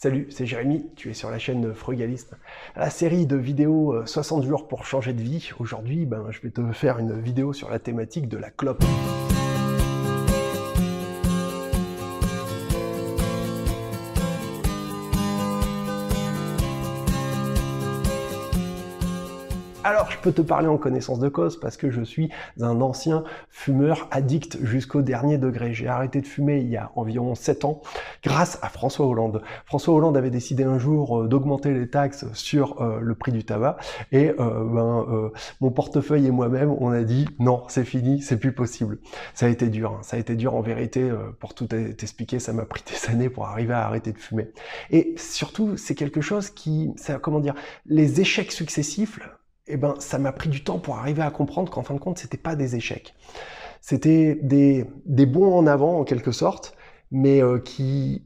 [0.00, 2.36] Salut, c'est Jérémy, tu es sur la chaîne Frugaliste.
[2.76, 5.50] La série de vidéos 60 euh, jours pour changer de vie.
[5.58, 8.84] Aujourd'hui, ben, je vais te faire une vidéo sur la thématique de la clope.
[19.88, 22.28] Alors, je peux te parler en connaissance de cause parce que je suis
[22.60, 25.72] un ancien fumeur addict jusqu'au dernier degré.
[25.72, 27.80] J'ai arrêté de fumer il y a environ 7 ans
[28.22, 29.40] grâce à François Hollande.
[29.64, 33.44] François Hollande avait décidé un jour euh, d'augmenter les taxes sur euh, le prix du
[33.44, 33.78] tabac
[34.12, 35.30] et euh, ben,
[35.62, 38.98] mon portefeuille et moi-même, on a dit non, c'est fini, c'est plus possible.
[39.32, 40.02] Ça a été dur, hein.
[40.02, 41.10] ça a été dur en vérité.
[41.40, 44.50] pour tout t'expliquer, ça m'a pris des années pour arriver à arrêter de fumer.
[44.90, 47.54] Et surtout, c'est quelque chose qui, ça, comment dire,
[47.86, 49.18] les échecs successifs
[49.68, 52.18] eh ben, ça m'a pris du temps pour arriver à comprendre qu'en fin de compte,
[52.18, 53.14] c'était pas des échecs.
[53.80, 56.76] C'était des, des bons en avant, en quelque sorte,
[57.10, 58.22] mais euh, qui,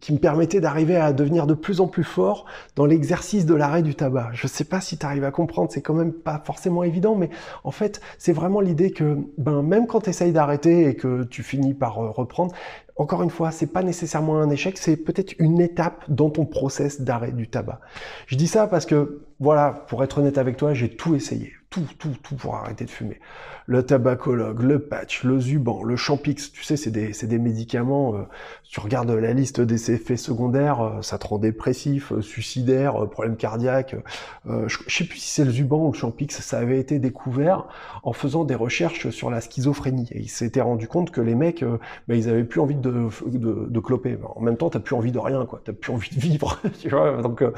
[0.00, 2.44] qui me permettaient d'arriver à devenir de plus en plus fort
[2.76, 4.30] dans l'exercice de l'arrêt du tabac.
[4.34, 7.30] Je sais pas si tu arrives à comprendre, c'est quand même pas forcément évident, mais
[7.64, 11.42] en fait, c'est vraiment l'idée que ben, même quand tu essayes d'arrêter et que tu
[11.42, 12.54] finis par euh, reprendre,
[12.96, 17.00] encore une fois, c'est pas nécessairement un échec, c'est peut-être une étape dans ton process
[17.00, 17.80] d'arrêt du tabac.
[18.26, 21.86] Je dis ça parce que, voilà, pour être honnête avec toi, j'ai tout essayé, tout,
[21.98, 23.18] tout, tout pour arrêter de fumer.
[23.66, 28.22] Le tabacologue, le patch, le Zuban, le Champix, tu sais, c'est des, des, médicaments, euh,
[28.62, 33.36] tu regardes la liste des effets secondaires, euh, ça te rend dépressif, euh, suicidaire, problème
[33.36, 33.96] cardiaque.
[34.46, 37.66] je, je sais plus si c'est le Zuban ou le Champix, ça avait été découvert
[38.02, 40.08] en faisant des recherches sur la schizophrénie.
[40.12, 41.64] Et ils s'étaient rendu compte que les mecs,
[42.06, 44.18] ben, ils avaient plus envie de de, cloper.
[44.36, 45.60] En même temps, t'as plus envie de rien, quoi.
[45.64, 47.22] T'as plus envie de vivre, tu vois.
[47.22, 47.52] Donc, euh,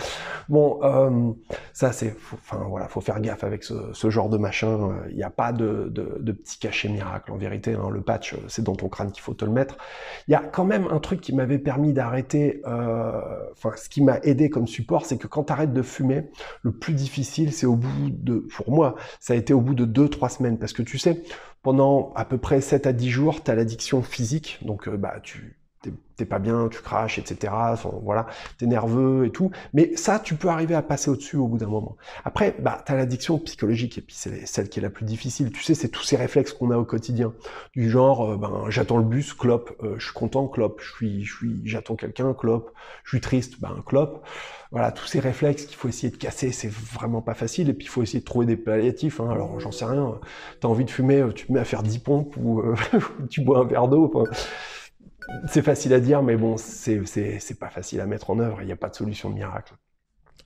[0.48, 1.32] bon, euh,
[1.76, 4.96] ça, c'est, enfin, voilà, faut faire gaffe avec ce, genre de machin.
[5.10, 7.74] Il n'y a pas de, de, petit cachet miracle, en vérité.
[7.74, 7.90] Hein.
[7.90, 9.76] Le patch, c'est dans ton crâne qu'il faut te le mettre.
[10.26, 13.20] Il y a quand même un truc qui m'avait permis d'arrêter, euh,
[13.52, 16.30] enfin, ce qui m'a aidé comme support, c'est que quand t'arrêtes de fumer,
[16.62, 19.84] le plus difficile, c'est au bout de, pour moi, ça a été au bout de
[19.84, 20.58] 2-3 semaines.
[20.58, 21.24] Parce que tu sais,
[21.62, 25.55] pendant à peu près 7 à 10 jours, tu as l'addiction physique, donc bah, tu
[26.16, 27.52] t'es pas bien, tu craches, etc.
[28.02, 28.26] Voilà,
[28.58, 29.50] t'es nerveux et tout.
[29.74, 31.96] Mais ça, tu peux arriver à passer au-dessus au bout d'un moment.
[32.24, 35.52] Après, bah, t'as l'addiction psychologique et puis c'est celle qui est la plus difficile.
[35.52, 37.34] Tu sais, c'est tous ces réflexes qu'on a au quotidien,
[37.74, 41.60] du genre, euh, ben, j'attends le bus, clope, euh, je suis content, clope, je suis,
[41.64, 42.72] j'attends quelqu'un, clope,
[43.04, 44.24] je suis triste, ben, clope.
[44.72, 47.68] Voilà, tous ces réflexes qu'il faut essayer de casser, c'est vraiment pas facile.
[47.68, 49.20] Et puis il faut essayer de trouver des palliatifs.
[49.20, 49.30] Hein.
[49.30, 50.18] Alors j'en sais rien.
[50.60, 52.62] T'as envie de fumer, tu te mets à faire 10 pompes ou
[53.30, 54.12] tu bois un verre d'eau
[55.48, 58.58] c'est facile à dire, mais bon, c'est pas facile à mettre en œuvre.
[58.60, 59.74] Il n'y a pas de solution de miracle.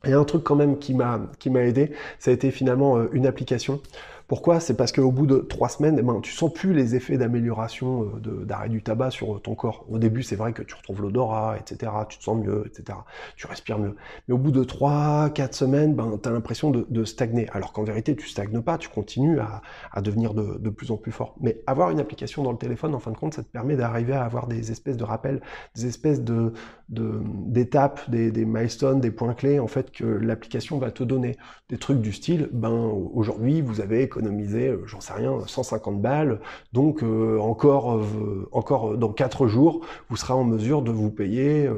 [0.02, 3.10] A un truc quand même qui m'a qui m'a aidé, ça a été finalement euh,
[3.12, 3.82] une application
[4.30, 4.60] pourquoi?
[4.60, 8.12] C'est parce qu'au bout de trois semaines, eh ben, tu sens plus les effets d'amélioration
[8.24, 9.84] euh, d'arrêt du tabac sur euh, ton corps.
[9.91, 11.91] Au début, c'est vrai que tu retrouves l'odorat, etc.
[12.08, 12.96] Tu te sens mieux, etc.
[13.34, 13.96] Tu respires mieux.
[14.28, 17.48] Mais au bout de trois, quatre semaines, ben, tu as l'impression de, stagner.
[17.50, 21.34] Alors qu'en vérité, tu stagnes pas, tu continues à, devenir de, plus en plus fort.
[21.41, 24.12] Mais avoir une application dans le téléphone, en fin de compte, ça te permet d'arriver
[24.12, 25.41] à avoir des espèces de rappels,
[25.74, 26.52] des espèces de
[26.88, 31.36] d'étapes, des, des milestones, des points clés, en fait, que l'application va te donner.
[31.68, 36.41] Des trucs du style, ben, aujourd'hui, vous avez économiser, euh, j'en sais rien, 150 balles.
[36.72, 41.69] Donc euh, encore, euh, encore dans 4 jours, vous serez en mesure de vous payer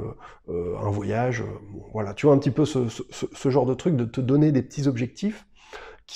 [0.49, 1.45] un voyage.
[1.93, 4.63] voilà, tu vois un petit peu ce, ce genre de truc, de te donner des
[4.63, 5.47] petits objectifs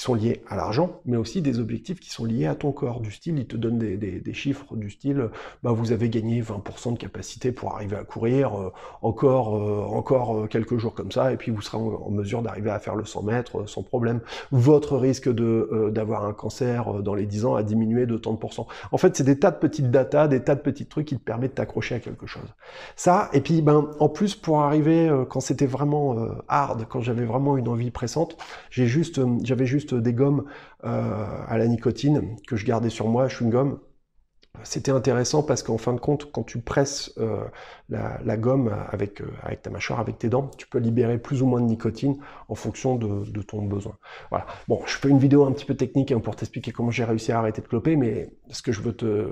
[0.03, 3.01] sont liés à l'argent, mais aussi des objectifs qui sont liés à ton corps.
[3.01, 5.31] Du style, il te donne des, des, chiffres du style,
[5.62, 10.37] bah, vous avez gagné 20% de capacité pour arriver à courir, euh, encore, euh, encore
[10.37, 13.05] euh, quelques jours comme ça, et puis vous serez en, mesure d'arriver à faire le
[13.05, 14.21] 100 mètres sans problème.
[14.53, 18.39] Votre risque de d'avoir un cancer dans les 10 ans a diminué de tant de
[18.39, 18.67] pourcents.
[18.93, 21.23] En fait, c'est des tas de petites datas, des tas de petits trucs qui te
[21.23, 22.55] permettent de t'accrocher à quelque chose.
[22.97, 26.17] Ça, et puis ben en plus pour arriver quand c'était vraiment
[26.49, 28.37] hard, quand j'avais vraiment une envie pressante,
[28.71, 30.44] j'ai juste, j'avais juste des gommes
[30.84, 33.78] euh, à la nicotine que je gardais sur moi, gomme.
[34.62, 37.44] C'était intéressant parce qu'en fin de compte, quand tu presses euh,
[37.88, 41.47] la, gomme avec, euh, avec ta mâchoire, avec tes dents, tu peux libérer plus ou
[41.47, 42.16] moins de nicotine
[42.48, 43.98] en fonction de, ton besoin.
[44.30, 44.47] Voilà.
[44.66, 47.32] Bon, je fais une vidéo un petit peu technique hein, pour t'expliquer comment j'ai réussi
[47.32, 49.28] à arrêter de cloper, mais ce que je veux te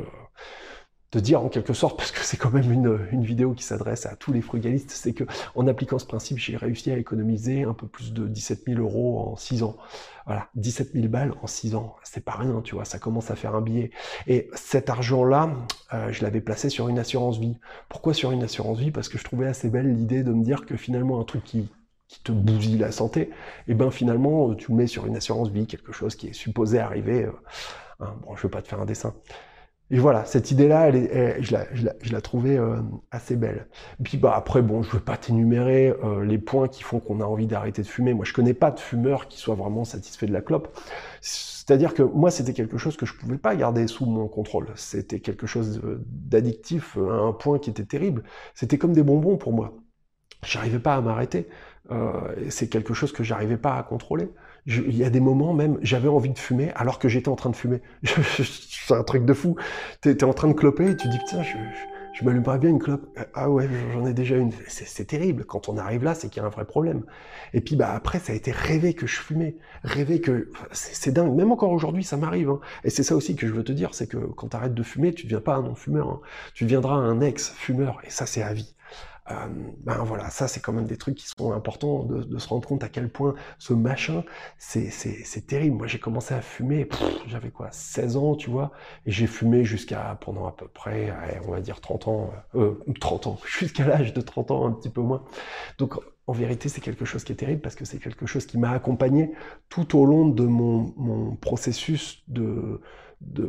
[1.14, 4.16] de dire en quelque sorte, parce que c'est quand même une, vidéo qui s'adresse à
[4.16, 5.25] tous les frugalistes, c'est que
[5.55, 9.19] en appliquant ce principe, j'ai réussi à économiser un peu plus de 17 000 euros
[9.32, 9.76] en 6 ans.
[10.26, 13.37] Voilà, 17 000 balles en 6 ans, c'est pas rien, tu vois, ça commence à
[13.37, 13.90] faire un billet.
[14.26, 15.52] Et cet argent-là,
[15.93, 17.56] euh, je l'avais placé sur une assurance vie.
[17.88, 18.90] Pourquoi sur une assurance vie?
[18.90, 21.69] Parce que je trouvais assez belle l'idée de me dire que finalement un truc qui
[22.06, 23.31] qui te bousille la santé, et
[23.69, 26.78] eh ben finalement tu le mets sur une assurance vie, quelque chose qui est supposé
[26.78, 27.25] arriver.
[27.25, 27.32] Euh,
[28.00, 29.14] hein, bon, je veux pas te faire un dessin.
[29.90, 30.90] Et voilà, cette idée-là,
[31.40, 33.69] je, la, trouvais euh, assez belle.
[34.02, 37.20] puis bah après, bon, je ne veux pas t'énumérer euh, les points qui font qu'on
[37.20, 38.14] a envie d'arrêter de fumer.
[38.14, 40.75] Moi, je connais pas de fumeur qui soit vraiment satisfait de la clope.
[41.20, 44.69] C'est-à-dire que moi, c'était quelque chose que je pouvais pas garder sous mon contrôle.
[44.75, 48.25] C'était quelque chose d'addictif à un point qui était terrible.
[48.54, 49.75] C'était comme des bonbons pour moi.
[50.44, 51.48] J'arrivais pas à m'arrêter.
[51.90, 54.31] Euh, c'est quelque chose que j'arrivais pas à contrôler
[54.66, 57.50] il y a des moments même, j'avais envie de fumer alors que j'étais en train
[57.50, 57.82] de fumer.
[58.05, 59.56] c'est un truc de fou.
[60.00, 61.56] Tu es, en train de cloper et tu dis, tiens, je,
[62.14, 63.06] je, m'allumerais bien une clope.
[63.34, 64.52] Ah ouais, j'en ai déjà une.
[64.69, 65.44] C'est terrible.
[65.44, 67.05] Quand on arrive là, c'est qu'il y a un vrai problème.
[67.52, 69.56] Et puis bah après, ça a été rêvé que je fumais.
[69.82, 70.50] Rêver que...
[70.72, 71.34] C'est dingue.
[71.34, 72.49] Même encore aujourd'hui, ça m'arrive.
[72.49, 72.60] Hein.
[72.84, 74.82] Et c'est ça aussi que je veux te dire, c'est que quand tu arrêtes de
[74.82, 76.08] fumer, tu ne deviens pas un non-fumeur.
[76.08, 76.20] Hein.
[76.55, 78.00] Tu deviendras un ex-fumeur.
[78.06, 78.75] Et ça, c'est à vie.
[79.30, 79.34] Euh,
[79.80, 82.84] ben voilà, ça c'est quand même des trucs qui sont importants de, se rendre compte
[82.84, 84.22] à quel point ce machin,
[84.58, 85.76] c'est terrible.
[85.76, 86.88] Moi j'ai commencé à fumer,
[87.26, 88.72] j'avais quoi, 16 ans, tu vois,
[89.06, 91.12] et j'ai fumé jusqu'à pendant à peu près,
[91.46, 94.90] on va dire 30 ans, euh, 30 ans, jusqu'à l'âge de 30 ans, un petit
[94.90, 95.24] peu moins.
[95.78, 95.94] Donc
[96.26, 98.70] en vérité, c'est quelque chose qui est terrible parce que c'est quelque chose qui m'a
[98.72, 99.32] accompagné
[99.68, 102.80] tout au long de mon, mon processus de,
[103.20, 103.49] de,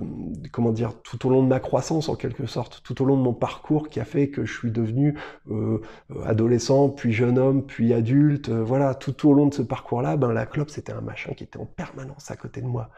[0.52, 3.22] comment dire, tout au long de ma croissance en quelque sorte, tout au long de
[3.22, 5.18] mon parcours qui a fait que je suis devenu
[5.50, 5.82] euh,
[6.26, 10.32] adolescent, puis jeune homme, puis adulte, euh, voilà, tout au long de ce parcours-là, ben
[10.32, 12.90] la clope c'était un machin qui était en permanence à côté de moi.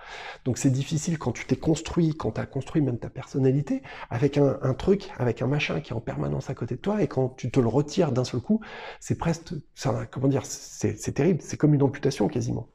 [0.46, 4.38] Donc c'est difficile quand tu t'es construit, quand tu as construit même ta personnalité, avec
[4.38, 7.08] un, un, truc, avec un machin qui est en permanence à côté de toi, et
[7.08, 8.62] quand tu te le retires d'un seul coup,
[9.00, 12.68] c'est presque, ça, comment dire, c'est terrible, c'est comme une amputation quasiment.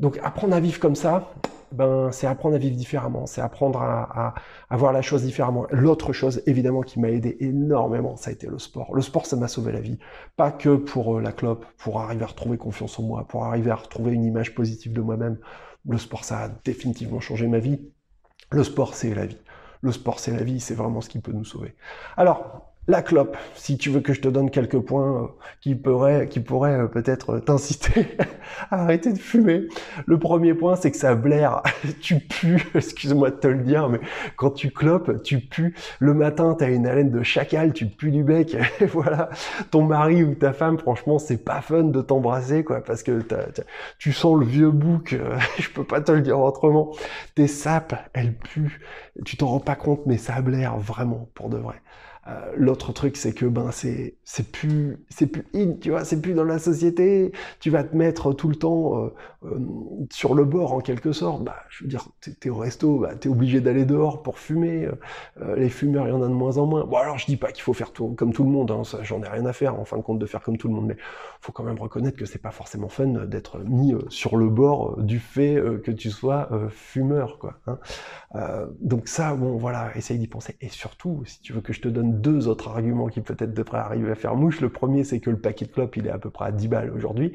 [0.00, 1.32] Donc apprendre à vivre comme ça,
[1.74, 4.34] ben, c'est apprendre à vivre différemment, c'est apprendre à,
[4.70, 5.66] voir la chose différemment.
[5.70, 8.94] L'autre chose, évidemment, qui m'a aidé énormément, ça a été le sport.
[8.94, 9.98] Le sport, ça m'a sauvé la vie.
[10.36, 13.72] Pas que pour euh, la clope, pour arriver à retrouver confiance en moi, pour arriver
[13.72, 15.38] à retrouver une image positive de moi-même.
[15.88, 17.80] Le sport, ça a définitivement changé ma vie.
[18.50, 19.38] Le sport, c'est la vie.
[19.80, 21.74] Le sport, c'est la vie, c'est vraiment ce qui peut nous sauver.
[22.16, 25.26] Alors, la clope, si tu veux que je te donne quelques points euh,
[25.60, 28.08] qui pourraient, qui pourraient euh, peut-être t'inciter
[28.70, 29.62] à arrêter de fumer.
[30.06, 31.62] Le premier point, c'est que ça blaire.
[32.00, 34.00] tu pues, excuse-moi de te le dire, mais
[34.36, 35.72] quand tu clopes, tu pues.
[35.98, 38.56] Le matin, tu as une haleine de chacal, tu pues du bec.
[38.80, 39.30] Et voilà,
[39.70, 43.22] ton mari ou ta femme, franchement, c'est pas fun de t'embrasser, quoi, parce que
[43.98, 45.16] tu sens le vieux bouc.
[45.58, 46.92] je peux pas te le dire autrement.
[47.34, 48.80] Tes sapes, elles puent.
[49.24, 51.76] Tu t'en rends pas compte, mais ça blaire vraiment, pour de vrai.
[52.26, 56.20] Euh, l'autre truc, c'est que ben c'est c'est plus c'est plus in, tu vois, c'est
[56.20, 57.32] plus dans la société.
[57.60, 59.58] Tu vas te mettre tout le temps euh, euh,
[60.10, 61.44] sur le bord en quelque sorte.
[61.44, 64.88] Bah, je veux dire, t'es es au resto, bah, t'es obligé d'aller dehors pour fumer.
[65.56, 66.84] les fumeurs, il y en a de moins en moins.
[66.84, 68.70] Bon, alors je dis pas qu'il faut faire tout comme tout le monde.
[68.70, 70.74] Hein, j'en ai rien à faire en fin de compte de faire comme tout le
[70.74, 70.96] monde, mais
[71.40, 75.18] faut quand même reconnaître que c'est pas forcément fun d'être mis sur le bord du
[75.18, 77.58] fait que tu sois fumeur, quoi.
[77.66, 77.78] Hein.
[78.80, 80.56] donc ça, bon, voilà, essaye d'y penser.
[80.60, 83.78] Et surtout, si tu veux que je te donne deux autres arguments qui peut-être devraient
[83.78, 84.60] arriver à faire mouche.
[84.60, 86.68] Le premier, c'est que le paquet de clopes, il est à peu près à 10
[86.68, 87.34] balles aujourd'hui.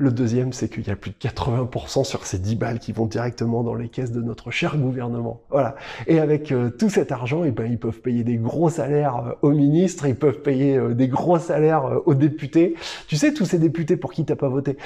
[0.00, 3.04] Le deuxième, c'est qu'il y a plus de 80% sur ces 10 balles qui vont
[3.04, 5.42] directement dans les caisses de notre cher gouvernement.
[5.50, 5.76] Voilà.
[6.06, 9.32] Et avec euh, tout cet argent, eh ben, ils peuvent payer des gros salaires euh,
[9.42, 12.76] aux ministres, ils peuvent payer euh, des gros salaires aux députés.
[13.08, 14.78] Tu sais, tous ces députés pour qui t'as pas voté,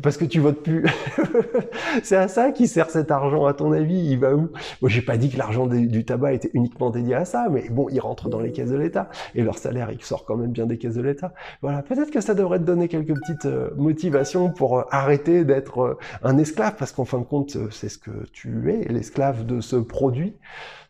[0.00, 0.86] parce que tu votes plus.
[2.04, 4.12] c'est à ça qui sert cet argent, à ton avis?
[4.12, 4.50] Il va où?
[4.82, 7.88] Moi, j'ai pas dit que l'argent du tabac était uniquement dédié à ça, mais bon,
[7.90, 9.10] il rentre dans les caisses de l'État.
[9.34, 11.34] Et leur salaire, il sort quand même bien des caisses de l'État.
[11.60, 11.82] Voilà.
[11.82, 14.11] Peut-être que ça devrait te donner quelques petites motivations
[14.56, 17.98] pour euh, arrêter d'être euh, un esclave, parce qu'en fin de compte, euh, c'est ce
[17.98, 20.36] que tu es, l'esclave de ce produit.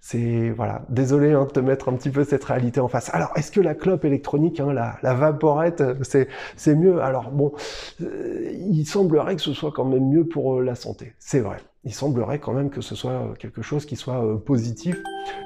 [0.00, 3.11] C'est voilà, désolé hein, de te mettre un petit peu cette réalité en face.
[3.14, 7.00] Alors, est-ce que la clope électronique, hein, la, la vaporette, c'est c'est mieux?
[7.00, 7.52] Alors bon,
[8.00, 11.14] il semblerait que ce soit quand même mieux pour la santé.
[11.19, 14.37] C'est vrai il semblerait quand même que ce soit euh, quelque chose qui soit euh,
[14.37, 14.97] positif.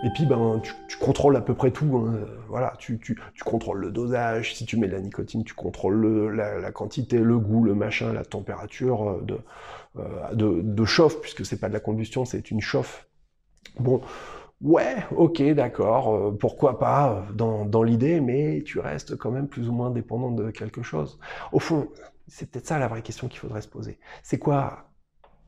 [0.04, 1.96] Et puis, ben, tu, contrôles à peu près tout.
[1.96, 2.26] Hein.
[2.48, 4.54] Voilà, tu, tu, tu, contrôles le dosage.
[4.54, 7.74] Si tu mets de la nicotine, tu contrôles le, la, la, quantité, le goût, le
[7.74, 9.38] machin, la température euh, de,
[10.34, 13.08] de, de chauffe, puisque c'est pas de la combustion, c'est une chauffe.
[13.78, 14.02] Bon,
[14.60, 19.72] ouais, ok, d'accord, pourquoi pas dans, dans l'idée, mais tu restes quand même plus ou
[19.72, 21.18] moins dépendant de quelque chose.
[21.52, 21.88] Au fond,
[22.26, 23.98] c'est peut-être ça la vraie question qu'il faudrait se poser.
[24.22, 24.88] C'est quoi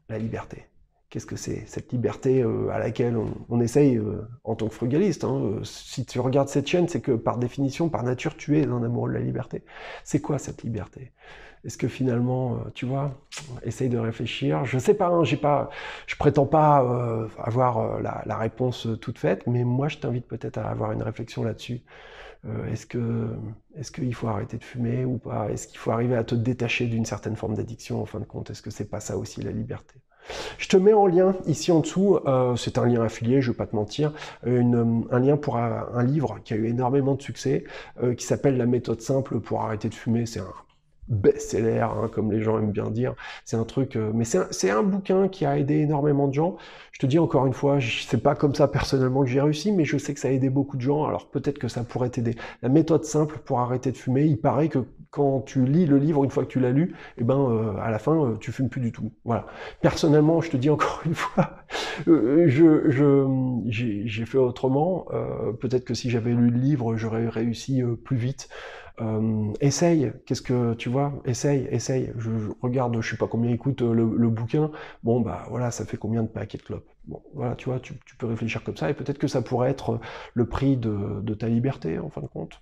[0.09, 0.67] la liberté?
[1.11, 3.17] Qu'est-ce que c'est cette liberté euh, à laquelle
[3.49, 7.01] on, essaye euh, en tant que frugaliste hein, euh, Si tu regardes cette chaîne, c'est
[7.01, 9.65] que par définition, par nature, tu es un amoureux de la liberté.
[10.05, 11.13] C'est quoi cette liberté?
[11.65, 13.19] Est-ce que finalement, tu vois,
[13.63, 14.65] essaye de réfléchir.
[14.65, 15.71] Je sais pas, hein, pas,
[16.07, 16.77] je prétends pas
[17.37, 21.81] avoir la, réponse toute faite, mais moi, je t'invite peut-être à avoir une réflexion là-dessus.
[22.71, 22.87] est-ce
[23.91, 25.51] qu'il faut arrêter de fumer ou pas?
[25.51, 28.51] Est-ce qu'il faut arriver à te détacher d'une certaine forme d'addiction en fin de compte?
[28.51, 30.01] Est-ce que c'est pas ça aussi la liberté?
[30.59, 33.57] Je te mets en lien ici en dessous, euh, c'est un lien affilié, je vais
[33.57, 34.13] pas te mentir,
[34.45, 37.65] un lien pour un, un, livre qui a eu énormément de succès,
[38.03, 40.27] euh, qui s'appelle La méthode simple pour arrêter de fumer.
[40.27, 40.53] C'est un
[41.09, 43.15] best-seller, hein, comme les gens aiment bien dire.
[43.45, 46.57] C'est un truc, euh, mais c'est un, un, bouquin qui a aidé énormément de gens.
[46.93, 49.85] Je te dis encore une fois, c'est pas comme ça personnellement que j'ai réussi, mais
[49.85, 51.05] je sais que ça a aidé beaucoup de gens.
[51.05, 52.37] Alors peut-être que ça pourrait t'aider.
[52.63, 56.25] La méthode simple pour arrêter de fumer, il paraît que quand tu lis le livre,
[56.25, 58.69] une fois que tu l'as lu, eh ben euh, à la fin, euh, tu fumes
[58.69, 59.13] plus du tout.
[59.25, 59.47] Voilà.
[59.81, 61.59] Personnellement, je te dis encore une fois,
[62.09, 63.27] euh, je, je
[63.69, 65.07] j'ai fait autrement.
[65.61, 68.49] Peut-être que si j'avais lu le livre, j'aurais réussi plus vite.
[69.01, 71.13] Euh, essaye, qu'est-ce que tu vois?
[71.25, 72.13] Essaye, essaye.
[72.17, 72.31] Je,
[72.63, 74.71] regarde, je sais pas combien écoute le, le, bouquin.
[75.05, 76.89] Bon, bah voilà, ça fait combien de paquets de clopes?
[77.07, 80.01] Bon, voilà, tu vois, tu, peux réfléchir comme ça et peut-être que ça pourrait être
[80.35, 82.61] le prix de ta liberté, en fin de compte.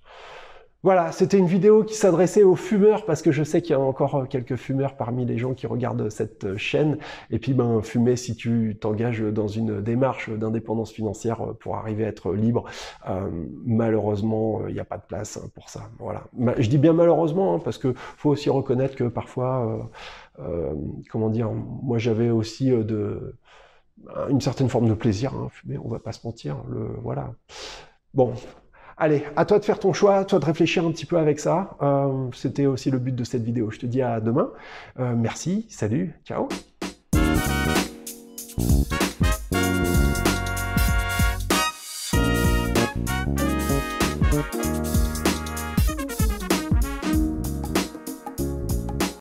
[0.83, 3.81] Voilà, c'était une vidéo qui s'adressait aux fumeurs parce que je sais qu'il y a
[3.81, 6.99] encore euh, quelques fumeurs parmi les gens qui regardent cette euh, chaîne.
[7.31, 12.05] Et puis, ben, fumer si tu t'engages dans une démarche d'indépendance financière euh, pour arriver
[12.05, 12.65] à être libre.
[13.09, 13.29] Euh,
[13.65, 15.91] malheureusement, il n'y a pas de place hein, pour ça.
[15.99, 16.25] Voilà.
[16.59, 19.91] Je dis bien malheureusement hein, parce que faut aussi reconnaître que parfois,
[20.39, 20.75] euh,
[21.11, 25.33] comment dire, moi j'avais aussi une certaine forme de plaisir.
[25.35, 26.63] Hein, fumer, on va pas se mentir.
[27.03, 27.33] Voilà.
[28.15, 28.33] Bon,
[28.99, 31.39] Allez, à toi de faire ton choix, à toi de réfléchir un petit peu avec
[31.39, 31.77] ça.
[31.83, 33.71] Euh, C'était aussi le but de cette vidéo.
[33.71, 34.51] Je te dis à demain.
[34.99, 36.49] Euh, merci, salut, ciao.